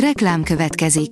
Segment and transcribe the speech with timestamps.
[0.00, 1.10] Reklám következik.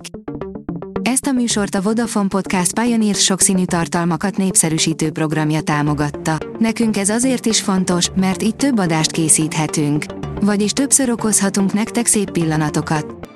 [1.01, 6.37] Ezt a műsort a Vodafone Podcast Pioneer sokszínű tartalmakat népszerűsítő programja támogatta.
[6.59, 10.05] Nekünk ez azért is fontos, mert így több adást készíthetünk.
[10.41, 13.29] Vagyis többször okozhatunk nektek szép pillanatokat.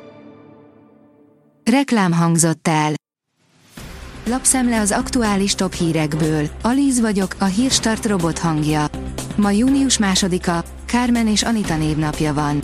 [1.72, 2.92] Reklám hangzott el.
[4.26, 6.48] Lapszemle az aktuális top hírekből.
[6.62, 8.86] Alíz vagyok, a hírstart robot hangja.
[9.36, 12.64] Ma június másodika, Kármen és Anita névnapja van.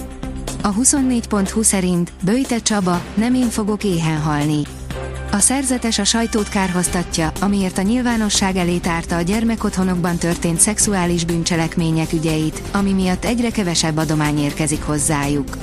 [0.66, 4.62] A 24.20 szerint Böjte Csaba, nem én fogok éhen halni.
[5.32, 12.14] A szerzetes a sajtót kárhoztatja, amiért a nyilvánosság elé tárta a gyermekotthonokban történt szexuális bűncselekmények
[12.14, 15.58] ügyeit, ami miatt egyre kevesebb adomány érkezik hozzájuk.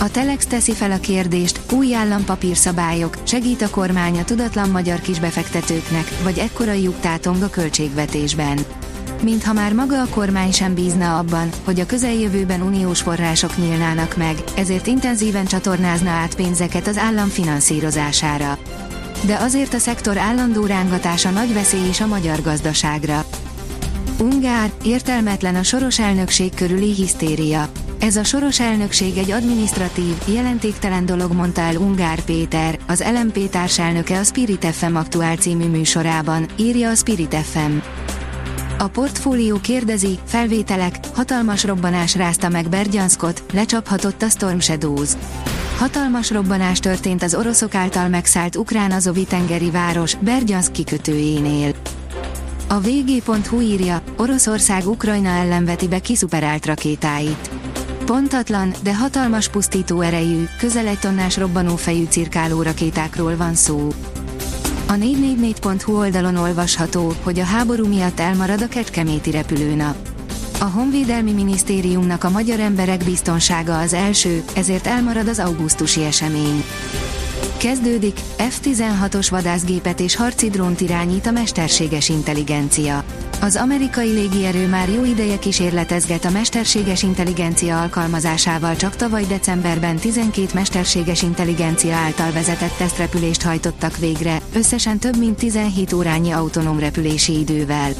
[0.00, 6.10] A Telex teszi fel a kérdést, új állampapírszabályok, segít a kormány a tudatlan magyar kisbefektetőknek,
[6.22, 8.58] vagy ekkora lyuk tátong a költségvetésben
[9.22, 14.34] mintha már maga a kormány sem bízna abban, hogy a közeljövőben uniós források nyílnának meg,
[14.56, 18.58] ezért intenzíven csatornázna át pénzeket az állam finanszírozására.
[19.26, 23.24] De azért a szektor állandó rángatása nagy veszély is a magyar gazdaságra.
[24.20, 27.68] Ungár, értelmetlen a soros elnökség körüli hisztéria.
[27.98, 34.18] Ez a soros elnökség egy administratív, jelentéktelen dolog mondta el Ungár Péter, az LMP társelnöke
[34.18, 37.76] a Spirit FM aktuál című műsorában, írja a Spirit FM.
[38.78, 45.10] A portfólió kérdezi, felvételek, hatalmas robbanás rázta meg Bergyanskot, lecsaphatott a Storm Shadows.
[45.78, 51.74] Hatalmas robbanás történt az oroszok által megszállt ukrán azovi tengeri város Bergyansk kikötőjénél.
[52.68, 57.50] A vg.hu írja, Oroszország Ukrajna ellen veti be kiszuperált rakétáit.
[58.04, 63.88] Pontatlan, de hatalmas pusztító erejű, közel egy tonnás robbanófejű cirkáló rakétákról van szó.
[64.88, 69.96] A 444.hu oldalon olvasható, hogy a háború miatt elmarad a Kecskeméti repülőnap.
[70.60, 76.64] A Honvédelmi Minisztériumnak a magyar emberek biztonsága az első, ezért elmarad az augusztusi esemény.
[77.56, 83.04] Kezdődik, F-16-os vadászgépet és harci drónt irányít a mesterséges intelligencia.
[83.40, 90.46] Az amerikai légierő már jó ideje kísérletezget a mesterséges intelligencia alkalmazásával csak tavaly decemberben 12
[90.54, 97.92] mesterséges intelligencia által vezetett tesztrepülést hajtottak végre, összesen több mint 17 órányi autonóm repülési idővel.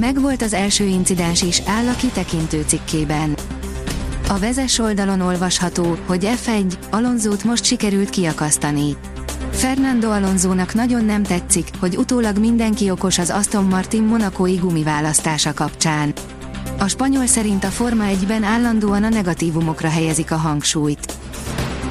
[0.00, 3.36] Megvolt az első incidens is, áll a kitekintő cikkében.
[4.28, 8.96] A vezes oldalon olvasható, hogy F1, Alonzót most sikerült kiakasztani.
[9.62, 16.12] Fernando Alonzónak nagyon nem tetszik, hogy utólag mindenki okos az Aston Martin monakói gumiválasztása kapcsán.
[16.78, 21.12] A spanyol szerint a Forma 1-ben állandóan a negatívumokra helyezik a hangsúlyt.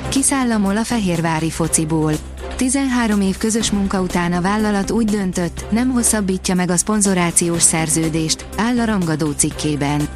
[0.09, 2.13] Kiszállamol a fehérvári fociból.
[2.55, 8.45] 13 év közös munka után a vállalat úgy döntött, nem hosszabbítja meg a szponzorációs szerződést,
[8.57, 10.07] áll a rangadó cikkében.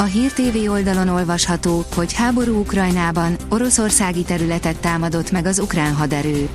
[0.00, 6.48] A Hír TV oldalon olvasható, hogy háború Ukrajnában, oroszországi területet támadott meg az ukrán haderő.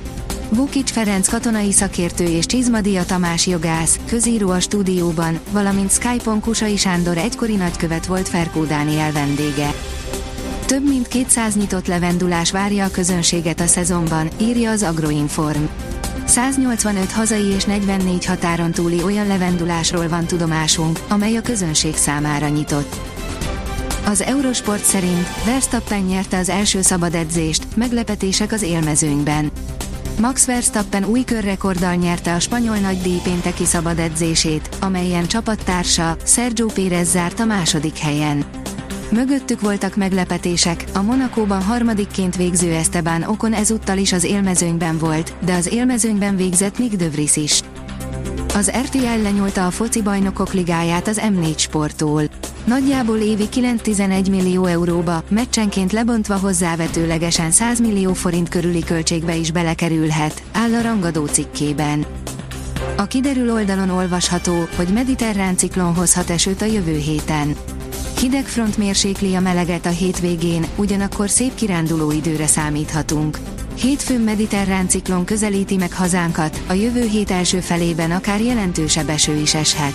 [0.50, 7.16] Bukics Ferenc katonai szakértő és Csizmadia Tamás jogász, közíró a stúdióban, valamint Skype-on Kusai Sándor
[7.16, 9.74] egykori nagykövet volt Ferkó Dániel vendége.
[10.66, 15.64] Több mint 200 nyitott levendulás várja a közönséget a szezonban, írja az Agroinform.
[16.24, 23.13] 185 hazai és 44 határon túli olyan levendulásról van tudomásunk, amely a közönség számára nyitott.
[24.06, 29.50] Az Eurosport szerint Verstappen nyerte az első szabad edzést, meglepetések az élmezőnyben.
[30.20, 37.10] Max Verstappen új körrekorddal nyerte a spanyol nagydíj pénteki szabad edzését, amelyen csapattársa, Sergio Pérez
[37.10, 38.44] zárt a második helyen.
[39.10, 45.54] Mögöttük voltak meglepetések, a Monakóban harmadikként végző Esteban Okon ezúttal is az élmezőnyben volt, de
[45.54, 47.60] az élmezőnyben végzett Nick De Vries is.
[48.54, 52.22] Az RTL lenyúlta a foci bajnokok ligáját az M4 sporttól.
[52.64, 60.42] Nagyjából évi 9-11 millió euróba, meccsenként lebontva hozzávetőlegesen 100 millió forint körüli költségbe is belekerülhet,
[60.52, 62.06] áll a rangadó cikkében.
[62.96, 67.56] A kiderül oldalon olvasható, hogy mediterrán ciklon hozhat esőt a jövő héten.
[68.20, 73.38] Hideg front mérsékli a meleget a hétvégén, ugyanakkor szép kiránduló időre számíthatunk.
[73.78, 79.54] Hétfőn mediterrán ciklon közelíti meg hazánkat, a jövő hét első felében akár jelentősebb eső is
[79.54, 79.94] eshet.